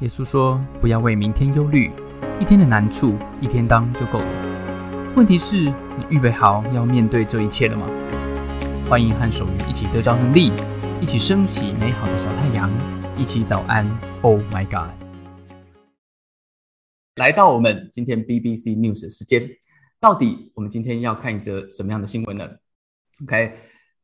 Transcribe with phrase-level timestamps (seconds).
[0.00, 1.90] 耶稣说：“不要为明天忧虑，
[2.40, 5.12] 一天的难处一天当就够了。
[5.16, 7.84] 问题是，你预备好要面对这一切了吗？”
[8.88, 10.52] 欢迎和守愚一起得着能力，
[11.00, 12.70] 一起升起美好的小太阳，
[13.16, 13.84] 一起早安。
[14.22, 14.94] Oh my God！
[17.16, 19.50] 来到我们今天 BBC News 的时间，
[19.98, 22.48] 到底我们今天要看一则什么样的新闻呢
[23.24, 23.52] ？OK，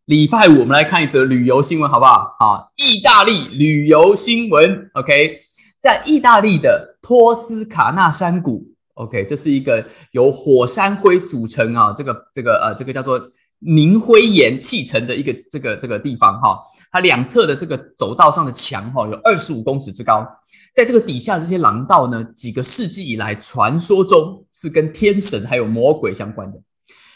[0.06, 2.34] 礼拜五我们来看一则旅游新闻，好不好？
[2.40, 4.90] 啊，意大利旅游新闻。
[4.94, 5.43] OK。
[5.84, 13.20] 在意大利的托斯卡纳山谷，OK，这是一个由火山灰组成啊，这个这个呃，这个叫做
[13.58, 16.58] 凝灰岩砌成的一个这个这个地方哈。
[16.90, 20.26] 它两侧的这个走道上的墙哈，有二十五公尺之高。
[20.74, 26.58] 在这个底下这些廊道呢，几个世纪以来，传说中是跟天神还有魔鬼相关的。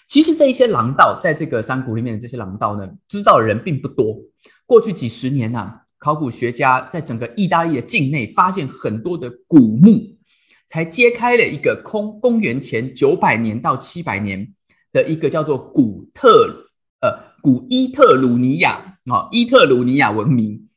[0.06, 4.14] 其实这一些廊道，在这个山谷里面的这些廊道呢，知道的人并不多。
[4.66, 5.72] 过去几十年呢。
[5.98, 10.16] 考古学家在整个意大利的境内发现很多的古墓，
[10.68, 14.54] 才揭开了一个空公元前九百年到七百年
[14.92, 20.68] 的一个叫做古特呃古伊特鲁尼亚啊伊特鲁尼亚文明。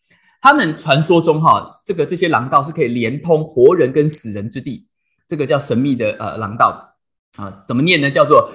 [0.41, 4.87] 他们传说中哈这个这些廊道是可以连通活人跟死人之地，
[5.27, 6.95] 这个叫神秘的呃廊道
[7.37, 8.09] 啊，怎么念呢？
[8.09, 8.51] 叫做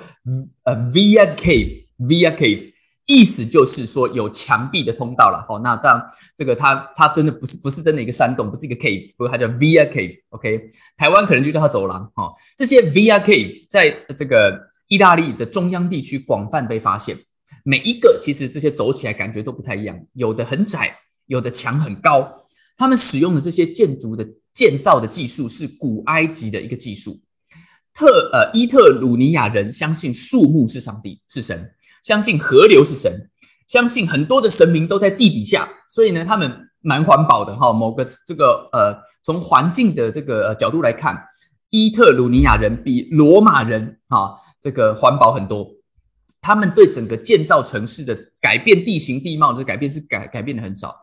[0.64, 2.72] 呃 Via Cave Via Cave。
[3.06, 17.16] 意思就是说有墙壁的通道了，哦，那当然这个它它真的不是不是真的一个山洞，不是一个 cave，不过它叫 via cave，OK，台湾可能就叫它走廊，哈，这些 via cave 在这个意大利的中央地区广泛被发现，
[17.64, 20.96] 每一个其实这些走起来感觉都不太一样，有的很窄，
[21.26, 22.28] 有的墙很高，
[22.76, 27.20] 他们使用的这些建筑的建造的技术是古埃及的一个技术，
[27.94, 31.70] 特呃伊特鲁尼亚人相信树木是上帝是神。
[32.06, 33.10] 相信河流是神，
[33.66, 37.72] 相信很多的神明都在地底下，所以呢，他们蛮环保的哈。
[37.72, 41.18] 某个这个呃，从环境的这个角度来看，
[41.70, 45.68] 伊特鲁尼亚人比罗马人哈这个环保很多。
[46.40, 50.94] 他们对整个建造城市的改变地形地貌的改变是改改变的很少。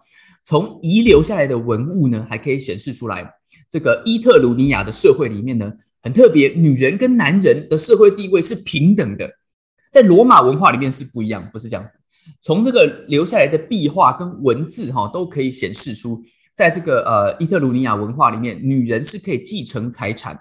[0.45, 3.29] 从遗留下来的文物呢，还可以显示出来，
[3.69, 5.69] 这个伊特鲁尼亚的社会里面呢，
[6.01, 9.29] 很特别，女人跟男人的社会地位是平等的。
[9.93, 11.99] 在罗马文化里面是不一样，不是这样子。
[12.41, 16.19] 从这个留下来的壁画跟文字哈，都可以显示出，
[16.55, 20.39] 在这个呃伊特鲁尼亚文化里面，女人是可以继承财产，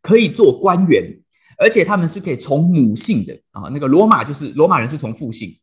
[0.00, 1.04] 可以做官员，
[1.58, 3.68] 而且他们是可以从母姓的啊。
[3.74, 5.54] 那个罗马就是罗马人是从父姓。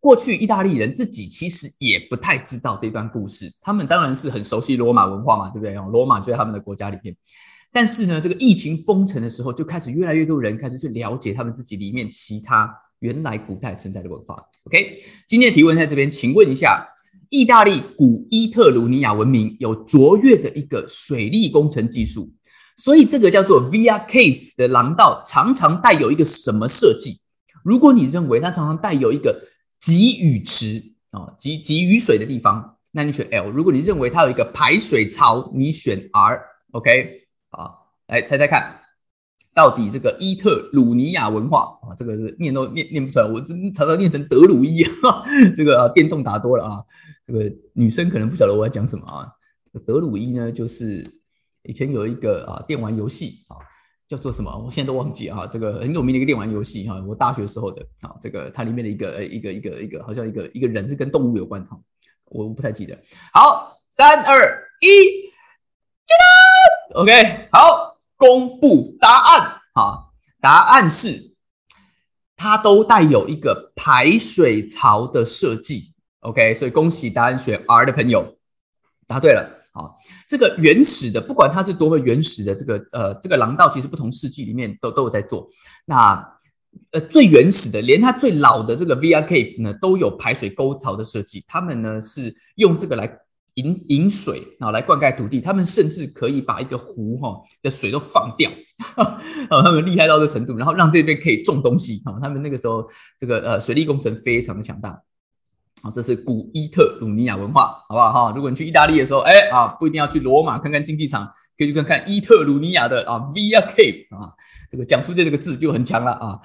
[0.00, 5.74] 过去意大利人自己其实也不太知道这段故事，他们当然是很熟悉罗马文化嘛，对不对？
[5.74, 7.14] 罗马就在他们的国家里面。
[7.74, 14.36] 但是呢，这个疫情封城的时候，就开始越来越多人开始去了解他们自己里面其他原来古代存在的文化。
[14.66, 14.94] OK，
[15.26, 16.86] 今天的提问在这边，请问一下，
[17.30, 22.32] 意大利古伊特鲁尼亚文明有卓越的一个水利工程技术，
[22.76, 27.18] 所以这个叫做 Via Cave 的廊道常常带有一个什么设计？
[27.64, 29.48] 如果你认为它常常带有一个
[29.80, 30.80] 集雨池
[31.10, 36.40] 啊，集集雨水的地方，那你选 L；如果你认为它有一个排水槽，你选 R。
[36.70, 37.23] OK。
[37.54, 37.70] 啊，
[38.08, 38.80] 来猜猜看，
[39.54, 45.24] 到底这个伊特鲁尼亚文化啊，这个是念都念念不出来，我真常常念成德鲁伊啊。
[45.56, 46.82] 这个啊电动打多了啊，
[47.24, 49.30] 这个女生可能不晓得我在讲什么啊。
[49.86, 51.04] 德鲁伊呢，就是
[51.62, 53.58] 以前有一个啊电玩游戏啊，
[54.06, 54.56] 叫做什么？
[54.56, 55.46] 我现在都忘记啊。
[55.46, 61.76] 这个很有名的一个电玩游戏哈，我大学时候的啊，这个它里面的一个一个一个一个，好像一个一个人是跟动物有关哈，
[62.26, 62.96] 我不太记得。
[63.32, 64.86] 好，三二一，
[66.06, 66.43] 就到。
[66.94, 69.98] OK，好，公布答案啊！
[70.40, 71.34] 答案是
[72.36, 75.92] 它都带有一个排水槽的设计。
[76.20, 78.36] OK，所以恭喜答案选 R 的朋友
[79.08, 79.64] 答对了。
[79.72, 85.48] 好，这个原始的，不管它是多么原始的，这个呃，这个廊道其实不同世纪里面都都有在做。
[85.86, 86.24] 那
[86.92, 91.44] 呃，最原始的，连它最老的这个 VR Cave 呢，都有排水沟槽的设计。
[91.48, 93.18] 他们呢是用这个来。
[93.54, 95.40] 引引水啊，来灌溉土地。
[95.40, 98.50] 他们甚至可以把一个湖哈的水都放掉，
[98.96, 99.18] 啊，
[99.62, 102.18] 他们厉害到这程度，然后让这边可以种东西啊。
[102.20, 102.88] 他们那个时候
[103.18, 104.90] 这个呃水利工程非常的强大
[105.82, 105.90] 啊。
[105.92, 108.32] 这是古伊特鲁尼亚文化，好不好哈？
[108.34, 111.24] 如果你去意大利的时候，哎啊，不一定要去罗马看看竞技场，
[111.56, 114.32] 可以去看看伊特鲁尼亚的啊 Via Cave 啊。
[114.70, 116.40] 这个讲出这个字就很强了啊。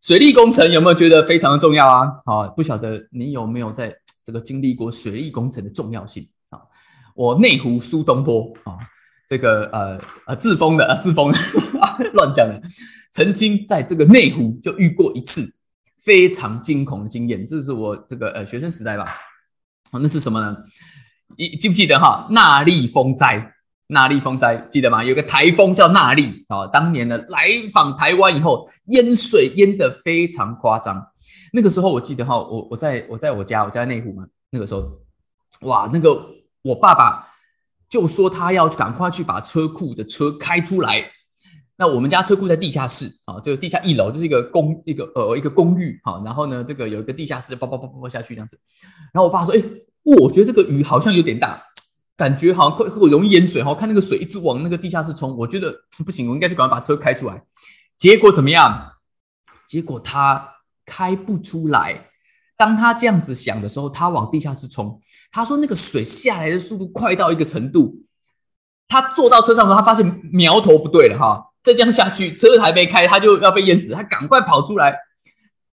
[0.00, 2.06] 水利工程有没有觉得非常的重要啊？
[2.24, 3.92] 啊，不晓得你有没有在
[4.24, 6.28] 这个经历过水利工程的重要性？
[7.14, 8.78] 我内湖苏东坡啊，
[9.28, 11.32] 这个呃呃自封的啊自封
[12.14, 12.60] 乱讲的，
[13.12, 15.46] 曾经在这个内湖就遇过一次
[16.02, 19.16] 非常惊恐的经验，这是我这个呃学生时代吧，
[19.92, 20.56] 哦那是什么呢？
[21.36, 22.26] 记记不记得哈？
[22.30, 23.52] 纳利风灾
[23.88, 25.04] 纳利风灾，记得吗？
[25.04, 31.02] 有个台风叫纳利啊，当年呢来访台湾以后，淹水淹得非常夸张。
[31.52, 34.82] 那个时候我记得哈，我我在我在我家，我家内湖嘛，那个时候，
[35.62, 36.26] 哇，那个
[36.62, 37.28] 我爸爸
[37.88, 41.04] 就说他要赶快去把车库的车开出来。
[41.76, 48.58] 那我们家车库在地下室啊，这个地下一楼就是一个公一个呃一个公寓哈，然后呢，这个有一个地下室，叭叭叭叭下去这样子。
[49.12, 49.62] 然后我爸说，哎，
[50.02, 51.62] 我觉得这个雨好像有点大。
[52.14, 55.74] 感觉好像会会容易淹水哈，看那个水一直往那个地下室冲，我觉得
[56.04, 57.42] 不行，我应该去赶快把车开出来。
[57.96, 58.92] 结果怎么样？
[59.66, 60.46] 结果他
[60.84, 62.10] 开不出来。
[62.56, 65.00] 当他这样子想的时候，他往地下室冲。
[65.32, 67.96] 他说那个水下来的速度快到一个程度，
[68.86, 73.92] 他坐到车上的时候，他发现苗头不对了哈，再这样下去，车还没开，他就要被淹死。
[73.92, 74.96] 他赶快跑出来，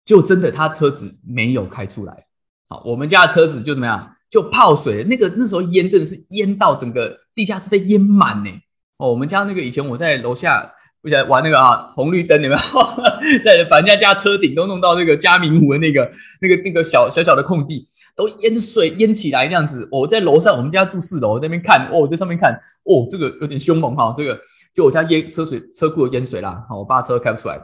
[0.04, 2.26] 就真的他车子没有开出来。
[2.68, 4.10] 好，我们家的车子就怎么样？
[4.30, 8.50] 就泡水，那个那时候淹真的是淹到整个地下室被淹满呢。
[8.98, 10.74] 哦，我们家那个以前我在楼下
[11.04, 12.58] 不晓得玩那个啊红绿灯，你们？
[13.46, 16.12] 在把人家家车顶都弄到那个嘉明湖的那个
[16.42, 19.88] 那个那个小小小的空地，都淹水淹起来那样子。
[19.92, 24.13] 我在楼上，我们家住四楼那边看，哦，在上面看，哦，这个有点凶猛哈。
[24.15, 24.39] 这个
[24.74, 27.62] 就我家淹车水车库淹水啦，好，我爸车开不出来。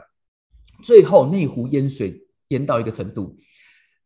[0.82, 3.36] 最后内湖淹水淹到一个程度，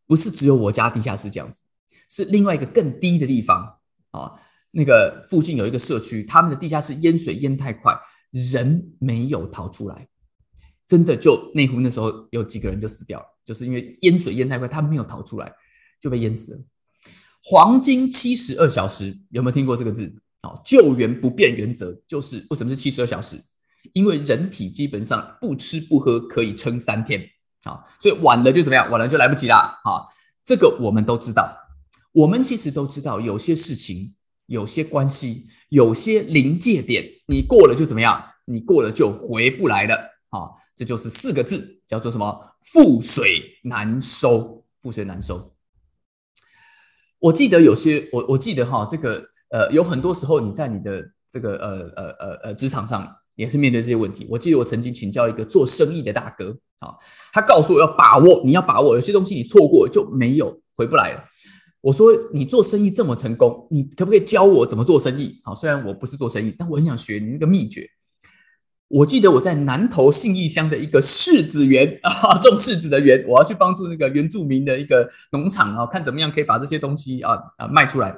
[0.05, 1.63] 不是只有我家地下室这样子。
[2.09, 3.77] 是另外一个更低的地方
[4.11, 4.31] 啊，
[4.71, 7.97] 那个附近有一个社区，他们的地下室淹水淹太快，
[8.53, 10.07] 人没有逃出来，
[10.85, 15.51] 真的就内湖那时候有几个人就死掉了，就是因为淹水淹太快，他没有逃出来
[15.99, 16.59] 就被淹死了。
[17.43, 20.13] 黄金七十二小时有没有听过这个字？
[20.41, 23.41] 好，救援不变原则就是为什么是七十二小时？
[23.93, 27.21] 因为人体基本上不吃不喝可以撑三天
[27.63, 28.89] 啊，所以晚了就怎么样？
[28.89, 30.05] 晚了就来不及啦啊，
[30.43, 31.55] 这个我们都知道。
[32.11, 34.15] 我们其实都知道，有些事情、
[34.47, 38.23] 有些关系、有些临界点，你过了就怎么样？
[38.45, 39.95] 你过了就回不来了
[40.29, 40.49] 啊！
[40.75, 42.55] 这就是四个字，叫做什么？
[42.63, 44.63] 覆水难收。
[44.81, 45.54] 覆水难收。
[47.19, 54.27] 我记得有些，我我记得哈，这个呃，有很多时候你在你的这个呃呃呃呃职场上也是面对这些问题。
[54.29, 56.93] 我记得我曾经请教一个做生意的大哥啊，
[57.33, 61.23] 他告诉我要把握，你要把握，有些东西你错过就没有回不来了。
[61.81, 65.39] 我说你做生意这么成功，你可不可以教我怎么做生意？
[65.43, 67.87] 好，虽然我不是做生意，但我很想学你那个秘诀。
[68.87, 78.15] 我记得我在南投信义乡的一个柿子园 啊，种柿子的园，我要去帮助那个原住民的一个农场啊，看怎么样可以把这些东西啊啊卖出来。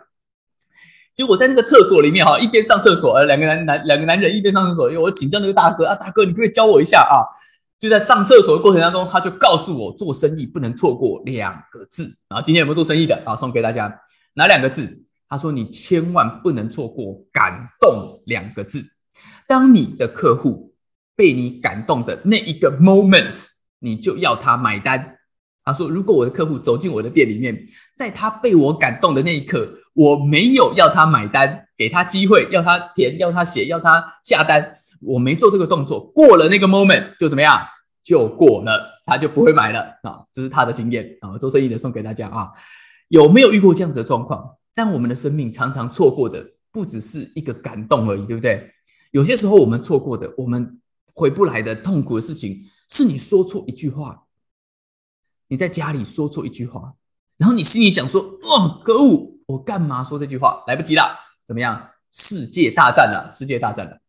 [1.15, 7.25] 结果在那个厕所里面哈，一边上厕所，呃，两个男男两个男人一边上厕所，因为我请教那个大哥啊，大哥你可不可以教我一下啊。
[7.79, 12.03] 就在上厕所的过程当中，他就告诉我，做生意不能错过两个字。
[12.27, 13.35] 然后今天有没有做生意的啊？
[13.35, 14.01] 送给大家
[14.33, 15.05] 哪两个字？
[15.29, 18.83] 他说你千万不能错过感动两个字。
[19.47, 20.75] 当你的客户
[21.15, 23.45] 被你感动的那一个 moment，
[23.79, 25.15] 你就要他买单。
[25.63, 27.65] 他说，如果我的客户走进我的店里面，
[27.95, 34.73] 在他被我感动的那一刻，我没有要他买单，给他机会，要他填，要他写，要他下单。
[35.01, 37.59] 我没做这个动作，过了那个 moment 就怎么样，
[38.01, 40.23] 就过了，他就不会买了啊！
[40.31, 42.49] 这是他的经验啊，做生意的送给大家啊。
[43.09, 44.55] 有没有遇过这样子的状况？
[44.73, 48.71] 但我们的生命常常错过的不只是一个感动而已，对不对？
[49.11, 50.81] 有些时候我们错过的，我们
[51.13, 54.27] 回不来的痛苦的事情，是你说错一句话，
[55.47, 56.95] 你在家里说错一句话，
[57.37, 60.63] 然后你心里想说：哦，可恶，我干嘛说这句话？
[60.67, 61.91] 来不及了，怎么样？
[62.11, 63.99] 世界大战了，世界大战了。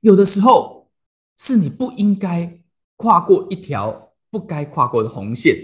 [0.00, 0.90] 有的时候
[1.36, 2.60] 是你不应该
[2.96, 5.56] 跨过一条不该跨过的红线，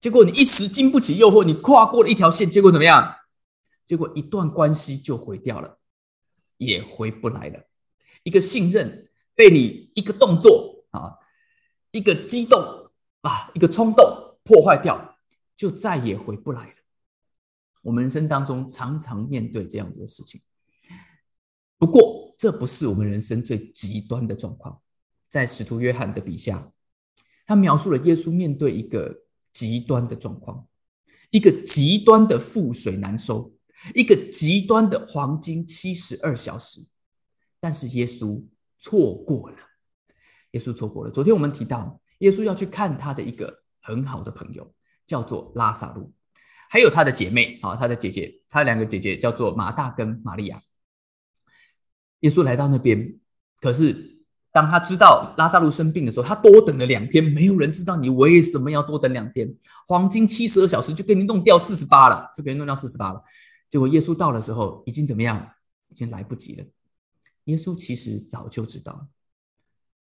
[0.00, 3.14] 结果你一时经不起诱惑，你跨过了一条线，结果怎么样？
[3.84, 5.78] 结果一段关系就毁掉了，
[6.56, 7.65] 也回不来了。
[8.26, 11.14] 一个信任被你一个动作啊，
[11.92, 12.60] 一个激动
[13.20, 14.04] 啊，一个冲动
[14.42, 15.16] 破坏掉，
[15.56, 16.74] 就再也回不来了。
[17.82, 20.42] 我们人生当中常常面对这样子的事情，
[21.78, 22.26] 不过。
[22.38, 24.82] 这不是我们人生最极端的状况，
[25.26, 26.70] 在使徒约翰的笔下，
[27.46, 29.22] 他描述了耶稣面对一个
[29.54, 30.68] 极端的状况，
[31.30, 33.56] 一个极端的覆水难收，
[33.94, 36.82] 一个极端的黄金七十二小时。
[37.66, 38.40] 但是耶稣
[38.78, 39.56] 错过了，
[40.52, 41.10] 耶稣错过了。
[41.10, 44.72] 昨天我们提到，耶稣要去看他的一个很好的朋友，
[45.04, 46.12] 叫做拉萨路，
[46.70, 50.62] 还有他的姐妹啊，他的姐姐，他两个姐姐叫做马大跟玛利亚。
[52.20, 53.18] 耶稣来到那边，
[53.60, 54.20] 可是
[54.52, 57.24] 当他知道拉萨路生病的时候，他多等了两天。
[57.24, 59.52] 没有人知道你为什么要多等两天。
[59.88, 63.20] 黄金七十二小时就给你弄掉四十八了，就给你弄掉四十八了。
[63.68, 65.50] 结果耶稣到的时候，已经怎么样？
[65.88, 66.64] 已经来不及了。
[67.46, 69.08] 耶稣其实早就知道。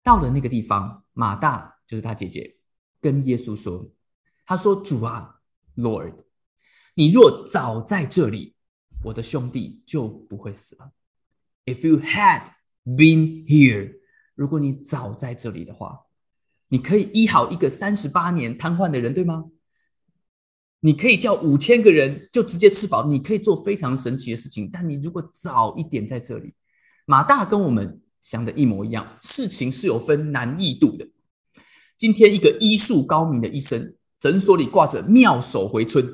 [0.01, 2.57] 到了那个地方，马大就是他姐姐，
[2.99, 3.91] 跟耶稣说
[4.47, 5.41] ：“他说主啊
[5.75, 6.15] ，Lord，
[6.95, 8.55] 你若早在这里，
[9.03, 10.91] 我的兄弟就不会死了。
[11.65, 12.43] If you had
[12.83, 13.99] been here，
[14.33, 16.07] 如果你早在这里的话，
[16.69, 19.51] 你可以医好一个三十八年瘫痪的人，对吗？
[20.79, 24.67] 你可以叫五千个人就直接吃饱，你可以做非常神奇的事情。
[24.73, 26.55] 但你如果早一点在这里，
[27.11, 27.97] 马大跟我们。”
[28.31, 31.07] 想的一模一样，事情是有分难易度的。
[31.97, 36.07] 今天一个医术高明的医生，诊所里挂着妙手回春，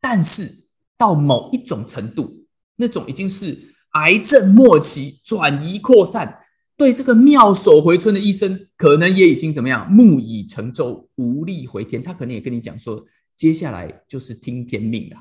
[0.00, 2.46] 但是到某一种程度，
[2.76, 6.38] 那种已经是癌症末期转移扩散，
[6.76, 12.00] 对这个妙手回春的医生，可能也已经怎么样，木已成舟，无力回天。
[12.00, 13.04] 他可能也跟你讲说，
[13.36, 15.16] 接下来就是听天命了。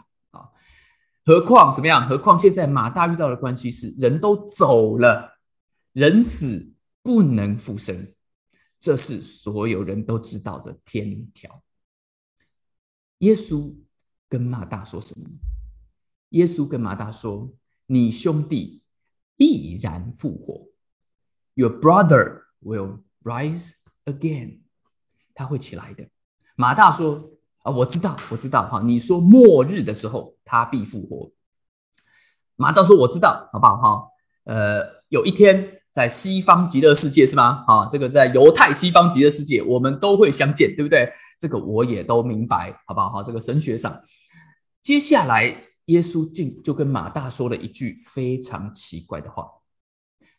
[1.25, 2.07] 何况怎么样？
[2.07, 5.39] 何况现在马大遇到的关系是，人都走了。
[5.93, 6.73] 人死
[7.03, 8.13] 不能复生，
[8.79, 11.61] 这是所有人都知道的天条。
[13.19, 13.75] 耶稣
[14.29, 15.29] 跟马大说什么？
[16.29, 17.53] 耶稣跟马大说
[17.87, 18.83] ：“你兄弟
[19.35, 20.69] 必然复活
[21.55, 23.73] ，Your brother will rise
[24.05, 24.61] again。”
[25.35, 26.07] 他会起来的。
[26.55, 27.31] 马大说
[27.63, 28.67] ：“啊，我知道，我知道。
[28.69, 31.31] 哈，你说末日的时候他必复活。”
[32.55, 33.77] 马大说：“我知道，好不好？
[33.77, 34.07] 哈，
[34.45, 37.65] 呃，有一天。”在西方极乐世界是吗？
[37.67, 41.11] 啊，这个在犹太西方极乐世界，我们都会相见，对不对？
[41.37, 43.09] 这个我也都明白，好不好？
[43.09, 43.93] 哈，这个神学上，
[44.81, 45.53] 接下来
[45.87, 49.45] 耶稣竟就跟马大说了一句非常奇怪的话，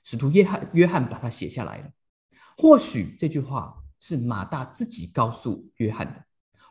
[0.02, 1.90] 使徒约翰约翰把它写下来了。
[2.56, 6.24] 或许这句话是马大自己告诉约翰的，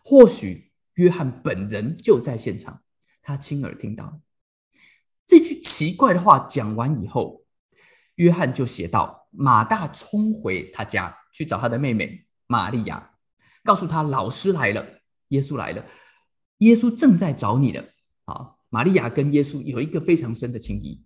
[0.03, 2.81] 或许约翰本人就在现场，
[3.21, 4.21] 他亲耳听到
[5.25, 7.39] 这句奇怪的话讲完以后。
[8.15, 13.15] 约翰就写道：“马大冲回他家去找他的妹妹玛利亚，
[13.63, 14.85] 告诉他老师来了，
[15.29, 15.87] 耶稣来了，
[16.57, 17.93] 耶稣正在找你的。”
[18.25, 21.03] 啊，玛利亚跟耶稣有一个非常深的情谊。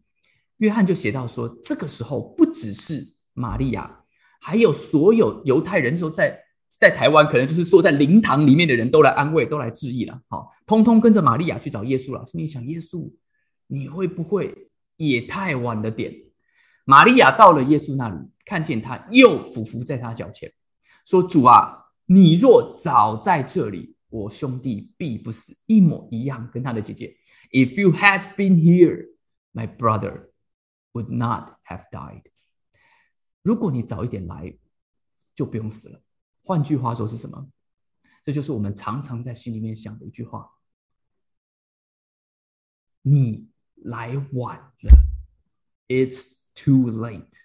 [0.58, 3.02] 约翰就写到说：“这个时候不只是
[3.34, 4.04] 玛利亚，
[4.42, 10.22] 还有所有犹太人说在在台湾，可能就是说在灵堂里面的人都来安慰，都来致意了。
[10.28, 12.26] 好，通通跟着玛利亚去找耶稣了。
[12.26, 13.12] 心里想：耶稣，
[13.68, 16.14] 你会不会也太晚了点？”
[16.86, 20.52] 玛利亚到了耶稣那里，看见他，又俯伏在他脚前，
[21.06, 27.16] 说：“主啊，你若早在这里，我兄弟必不死。”一模一样，跟他的姐姐
[27.52, 29.08] ：“If you had been here,
[29.54, 30.30] my brother
[30.94, 32.24] would not have died。”
[33.42, 34.56] 如果你早一点来，
[35.34, 36.02] 就不用死了。
[36.46, 37.50] 换句话说是什么？
[38.24, 40.52] 这就是我们常常在心里面想的一句话：
[43.02, 45.06] 你来晚了。
[45.88, 47.36] It's Too late,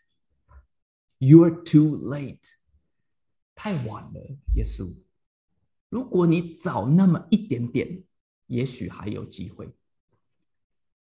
[1.18, 2.48] you're too late.
[3.56, 4.94] 太晚了，耶稣。
[5.88, 8.04] 如果你早那么一点点，
[8.46, 9.76] 也许还有机会。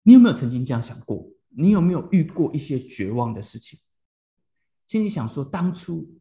[0.04, 1.30] 你有没有曾经这样想过？
[1.50, 3.78] 你有没有遇过一些绝望的事情？
[4.86, 6.18] 心里想说，当初，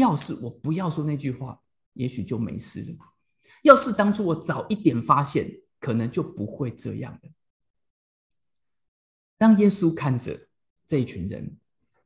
[0.00, 3.14] 要是我不要说那句话，也许就没事了。
[3.62, 7.30] 要是当初我早一点发现，可能就不会这样了。
[9.38, 10.48] 当耶稣看着。
[10.90, 11.56] 这一群人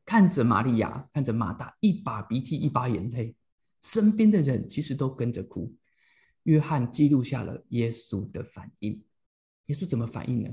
[0.04, 3.34] 看着玛利亚，看着马大，一把鼻涕一把眼泪，
[3.80, 5.74] 身边的人其实都跟着哭。
[6.42, 9.02] 约翰记录下了耶稣的反应。
[9.68, 10.50] 耶稣怎么反应呢？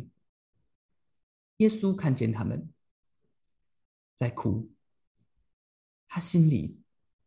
[1.57, 2.69] 耶稣看见他们
[4.15, 4.71] 在哭，
[6.07, 6.80] 他心里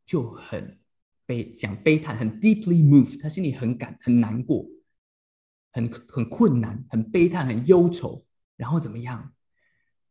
[0.04, 0.78] 就很
[1.26, 4.66] 悲，讲悲叹，很 deeply moved，他心里很感，很难过，
[5.73, 9.34] 很很困难，很悲叹，很忧愁，然后怎么样？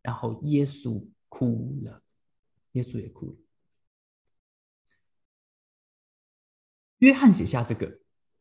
[0.01, 2.03] 然后耶稣哭了，
[2.73, 3.35] 耶稣也哭了。
[6.97, 7.99] 约翰写下这个，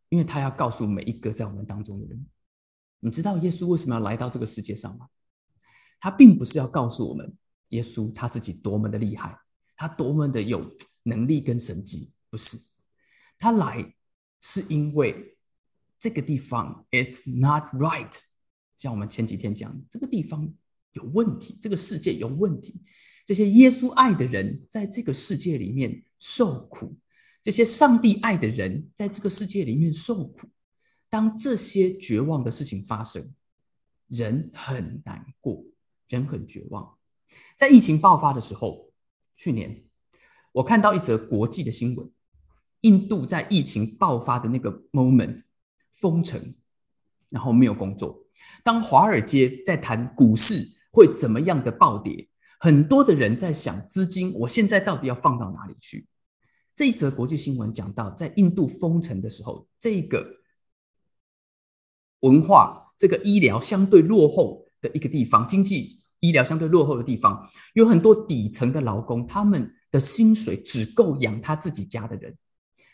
[0.08, 2.26] 因为他要告诉每一个在我们当中的人，
[3.00, 5.08] 你知道耶稣为什么要来到这个世界上吗？
[6.00, 7.36] 他并不是要告诉我们
[7.68, 9.38] 耶稣他自己多么的厉害，
[9.82, 12.56] 他多么的有能力跟神迹，不是。
[13.36, 13.92] 他来
[14.40, 15.36] 是因为
[15.98, 18.16] 这个地方 it's not right，
[18.76, 20.54] 像我们前几天讲这个地方。
[20.92, 22.78] 有问题，这个世界有问题。
[23.24, 26.94] 这些耶稣爱的人在这个世界里面受苦，
[27.40, 30.50] 这些上帝爱的人在这个世界里面受苦。
[31.08, 33.34] 当这些绝望的事情发生，
[34.06, 35.64] 人很难过，
[36.08, 36.98] 人很绝望。
[37.56, 38.91] 在疫情爆发的时候，
[39.42, 39.84] 去年
[40.52, 42.08] 我看到一则国际的新闻：
[42.82, 45.40] 印度在疫情爆发的那个 moment
[45.90, 46.54] 封城，
[47.30, 48.26] 然后没有工作。
[48.62, 50.80] 当华尔街在谈股市。
[50.94, 52.28] 会怎么样的暴跌？
[52.60, 56.06] 很多的人在想资金，我现在到底要放到哪里去？
[56.74, 60.22] 这一则国际新闻讲到，在印度封城的时候，这个
[62.20, 72.34] 文化、这个医疗相对落后的一个地方，经济医疗相对落后的地方，有很多底层的劳工，他们的薪水只够养他自己家的人。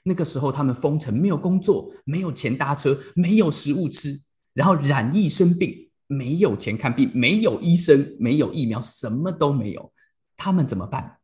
[0.03, 4.19] 那个时候，他们封城，没有工作，没有钱搭车，没有食物吃，
[4.55, 9.93] 然后染疫生病，没有钱看病，没有医生，没有疫苗，什么都没有，
[10.35, 11.19] 他们怎么办？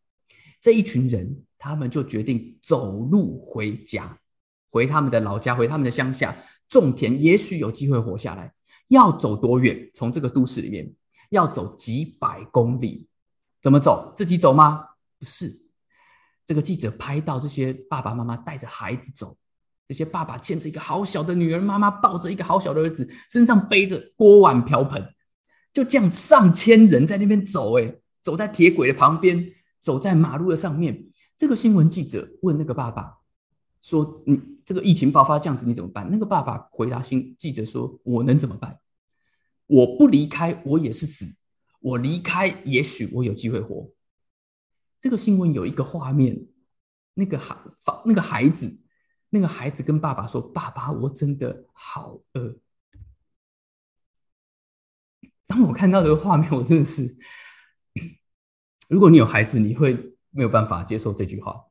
[0.61, 4.19] 这一群人，他们就决定走路回家，
[4.69, 6.37] 回他们的老家，回他们的乡下
[6.69, 8.53] 种田，也许有机会活下来。
[8.89, 9.89] 要走多远？
[9.95, 10.93] 从这个都市里面
[11.35, 13.09] 要走几百公里，
[13.61, 14.13] 怎么走？
[14.17, 14.91] 自己走吗？
[15.19, 15.53] 不是。
[16.47, 19.37] 这个记者拍到这些爸爸妈妈带着孩子走，
[19.89, 25.15] 这些爸爸牵着一个好小的女儿，妈妈抱着一个好小的儿子，身上背着锅碗瓢盆，
[25.73, 31.11] 就这样上千人在那边走，哎，走在铁轨的旁边，走在马路的上面。
[31.37, 33.19] 这个新闻记者问那个爸爸
[33.83, 38.79] 说：“你这个疫情爆发这样子，你怎么办？”那个爸爸回答新记者说：“我能怎么办？
[39.67, 41.39] 我不离开，我也是死；
[41.81, 43.91] 我离开，也许我有机会活。”
[45.01, 46.47] 这个新闻有一个画面，
[47.15, 47.57] 那个孩
[48.05, 48.81] 那个孩子，
[49.31, 52.59] 那个孩子跟爸爸说：“爸爸，我真的好饿。”
[55.47, 57.17] 当我看到这个画面，我真的是，
[58.89, 61.67] 如果你有孩子，你会没有办法接受这句话。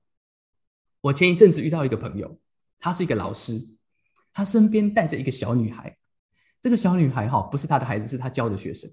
[1.02, 2.40] 我前一阵子遇到一个朋友，
[2.78, 3.78] 他是一个老师，
[4.32, 5.98] 他身边带着一个小女孩。
[6.64, 8.90] 这个小女孩哈，不是她的孩子，是她教的学生。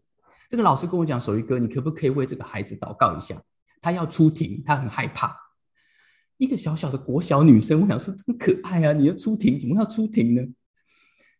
[0.49, 3.41] 这个老师跟我讲：“手一哥，你可不可以为这个孩子祷告一下？”
[3.81, 5.39] 他要出庭，他很害怕。
[6.37, 8.93] 一个小小的国小女生，我想说这么可爱啊！
[8.93, 10.43] 你要出庭，怎么要出庭呢？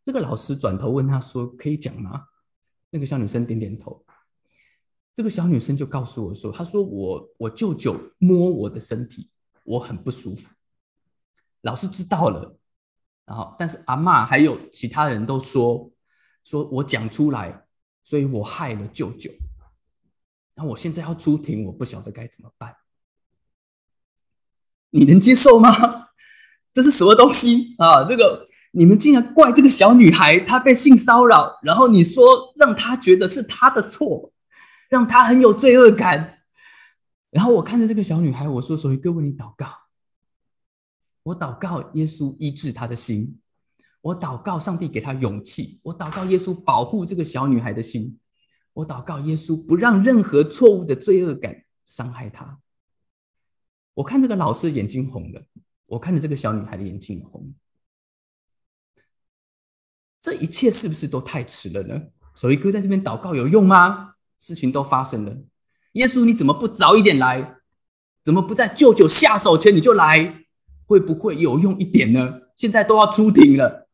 [0.05, 2.27] 这个老师转头问他说：“可以讲吗？”
[2.91, 4.05] 那个小女生点点头。
[5.13, 9.29] 这个小女生就告诉我说：“她说我我舅舅摸我的身体，
[9.65, 10.49] 我很不舒服。”
[11.63, 12.57] 老师知道了，
[13.27, 15.91] 然后但是阿妈还有其他人都说
[16.45, 17.67] 说我讲出来，
[18.03, 19.31] 所以我害了舅舅。
[20.57, 22.77] 那我现在要出庭，我不晓得该怎么办。
[24.91, 26.09] 你能接受吗？
[26.73, 28.05] 这是什么东西啊？
[28.05, 34.33] 这个你们竟然怪这个小女孩，她被性骚扰，然后你说让她觉得是她的错，
[34.89, 36.39] 让她很有罪恶感。
[37.31, 39.67] 然后我看着这个小女孩，我说：“所以各位，你祷告，
[41.23, 43.41] 我祷告耶稣医治她的心，
[44.01, 48.19] 我祷告上帝给她勇气，我祷告耶稣保护这个小女孩的心。”
[48.73, 52.61] 我祷告耶稣不让任何错误的罪恶感伤害她。
[53.95, 55.43] 我看这个老师眼睛红了，
[55.87, 57.53] 我看着这个小女孩的眼睛红。
[60.23, 62.01] 这一切是不是都太迟了呢？
[62.37, 64.15] 守一哥在这边祷告有用吗？
[64.39, 65.37] 事情都发生了，
[65.93, 67.57] 耶稣你怎么不早一点来？
[68.23, 70.45] 怎么不在舅舅下手前你就来？
[70.87, 72.41] 会不会有用一点呢？
[72.55, 73.90] 现在都要出庭了。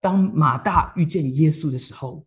[0.00, 2.26] 当马大遇见耶稣的时候。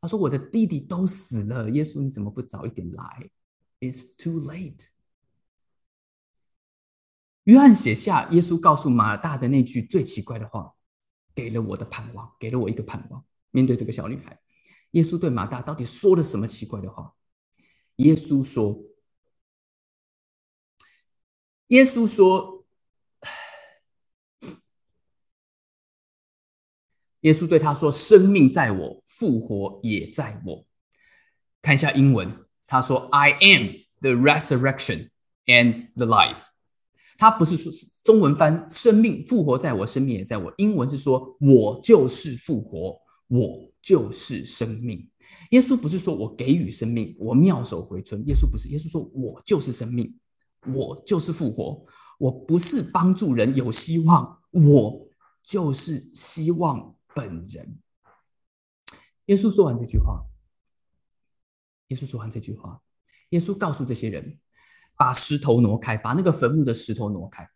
[0.00, 3.30] 他说：“我的弟弟都死了，耶稣你怎么不早一点来
[3.80, 4.88] ？It's too late。”
[7.44, 10.74] 约翰写下耶稣告诉马大的那句最奇怪的话，
[11.34, 13.24] 给了我的盼望，给了我一个盼望。
[13.50, 14.38] 面对这个小女孩，
[14.90, 17.14] 耶稣对马大到底说了什么奇怪的话？
[17.96, 18.78] 耶稣说
[21.68, 22.52] ：“耶稣说。”
[27.24, 30.66] 耶稣对他说：“生命在我，复活也在我。”
[31.62, 32.30] 看一下英文，
[32.66, 33.68] 他说：“I am
[34.00, 35.08] the resurrection
[35.46, 36.42] and the life。”
[37.16, 37.72] 他不是说
[38.04, 40.52] 中文翻“生命复活在我，生命也在我”。
[40.58, 45.08] 英文是说：“我就是复活，我就是生命。”
[45.52, 48.22] 耶稣不是说我给予生命，我妙手回春。
[48.26, 50.14] 耶稣不是，耶稣说我就是生命，
[50.74, 51.82] 我就是复活。
[52.18, 55.08] 我不是帮助人有希望，我
[55.42, 56.93] 就是希望。
[57.14, 57.78] 本人，
[59.26, 60.24] 耶稣说完这句话，
[61.88, 62.80] 耶稣说完这句话，
[63.30, 64.38] 耶稣告诉这些人，
[64.96, 67.48] 把石头挪开，把那个坟墓的石头挪开。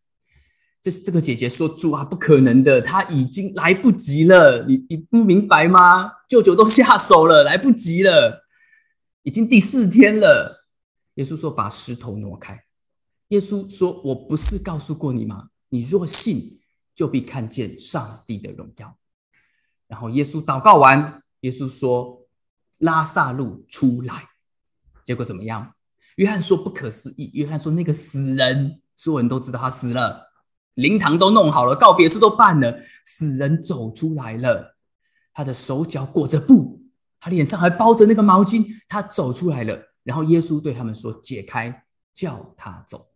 [0.81, 4.65] 这是这个姐姐说：“主啊，不可能的，他已经来不及了。
[4.69, 6.13] 你你不明白吗？
[6.29, 8.47] 舅舅都下手了，来不及了，
[9.25, 10.69] 已经第四天了。”
[11.15, 12.65] 耶稣说：“把石头挪开。”
[13.29, 15.51] 耶稣说：“我不是告诉过你吗？
[15.69, 16.61] 你若信，
[16.95, 18.97] 就必看见上帝的荣耀。”
[19.89, 22.27] 然后耶稣祷告完，耶稣说
[22.79, 24.29] ：“拉萨路出来。”
[25.03, 25.75] 结果怎么样？
[26.17, 30.31] 约翰说：“不可思议。”约翰说：“那个死人，所有人都知道他死了，
[30.75, 34.77] 灵堂都弄好了，告别式都办了，死人走出来了。
[35.33, 36.83] 他的手脚裹着布，
[37.19, 39.95] 他脸上还包着那个毛巾，他走出来了。
[40.03, 43.07] 然后耶稣对他们说：“解开，叫他走。”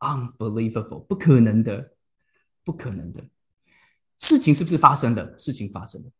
[0.00, 1.92] Unbelievable，不可能的，
[2.64, 3.24] 不可能的
[4.18, 5.38] 事情是不是发生的？
[5.38, 6.10] 事情发生了，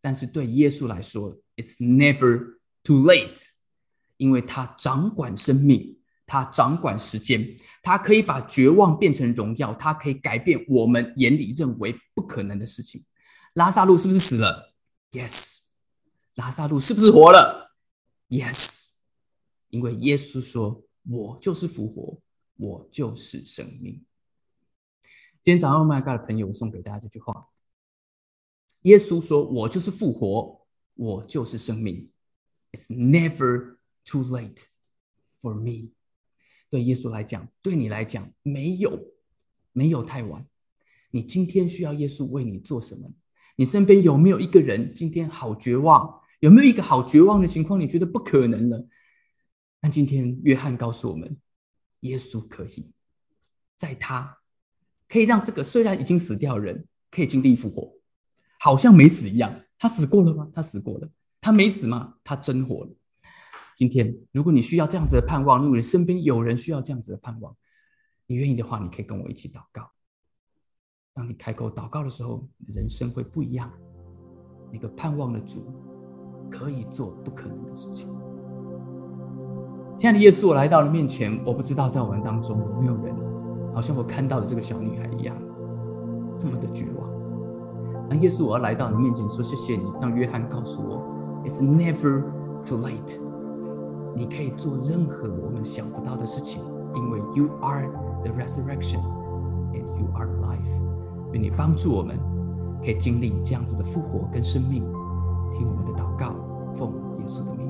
[0.00, 3.42] 但是对耶稣来说，It's never too late，
[4.18, 13.04] 因为他掌管生命，他掌管时间，他可以把绝望变成荣耀，他可以改变我们眼里认为不可能的事情。
[13.54, 14.74] 拉萨路是不是死了
[15.12, 15.62] ？Yes。
[16.34, 17.74] 拉萨路是不是活了
[18.28, 18.92] ？Yes。
[19.70, 22.20] 因为耶稣说：“我就是复活。”
[22.56, 24.04] 我就是生命。
[25.44, 27.50] 今天早上，Oh my God 的朋友送给大家这句话：
[28.80, 30.62] 耶稣说：“我就是复活，
[30.94, 32.10] 我就是生命。
[32.72, 33.76] It's never
[34.06, 34.64] too late
[35.42, 35.90] for me。”
[36.70, 39.12] 对耶稣来讲，对你来讲，没有
[39.72, 40.48] 没有太晚。
[41.10, 43.12] 你今天需要耶稣为你做什么？
[43.56, 46.22] 你身边有没有一个人今天好绝望？
[46.40, 47.78] 有没有一个好绝望的情况？
[47.78, 48.88] 你觉得不可能了？
[49.82, 51.38] 那今天约翰告诉我们。
[52.00, 52.94] 耶稣可以，
[53.76, 54.38] 在他
[55.08, 57.94] 可以让这个虽然已经死掉的人可以经历复活，
[58.60, 59.60] 好像没死一样。
[59.78, 60.48] 他死过了吗？
[60.54, 61.08] 他死过了。
[61.40, 62.14] 他没死吗？
[62.24, 62.90] 他真活了。
[63.76, 67.54] 今天，如果你需要这样子的盼望，如果你身边有人需要这样子的盼望，
[68.26, 69.90] 你愿意的话，你可以跟我一起祷告。
[71.12, 73.70] 当你开口祷告的时候，人生会不一样。
[74.72, 75.72] 那个盼望的主
[76.50, 78.08] 可以做不可能的事情。
[79.98, 83.14] 亲爱的耶稣，我来到了面前，我不知道在我们当中有没有人，
[83.74, 85.36] 好像我看到的这个小女孩一样，
[86.38, 87.08] 这么的绝望。
[88.08, 91.02] 那耶稣，我要来到你面前说谢谢你，让约翰告诉我
[91.44, 92.22] ，It's never
[92.64, 93.18] too late。
[94.14, 96.62] 你可以做任何我们想不到的事情，
[96.94, 97.90] 因为 You are
[98.22, 99.00] the resurrection
[99.72, 100.80] and You are life。
[101.32, 102.16] 愿你帮助我们，
[102.80, 104.84] 可以经历这样子的复活跟生命。
[105.50, 106.36] 听我们的祷告，
[106.72, 107.63] 奉耶稣的名。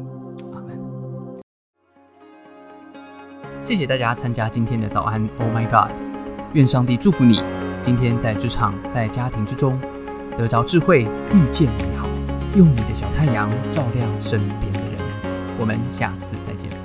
[3.65, 5.91] 谢谢大家参加今天的早安，Oh my God！
[6.53, 7.43] 愿上帝祝福你，
[7.83, 9.81] 今天在职场、在家庭之中
[10.37, 12.07] 得着智慧，遇见美好，
[12.55, 14.99] 用你的小太阳照亮身边的人。
[15.59, 16.84] 我们下次再见。